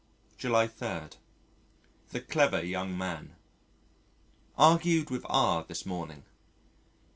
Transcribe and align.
July 0.35 0.65
3. 0.65 1.09
The 2.09 2.21
Clever 2.21 2.65
Young 2.65 2.97
Man 2.97 3.35
Argued 4.57 5.11
with 5.11 5.23
R 5.29 5.63
this 5.67 5.85
morning. 5.85 6.23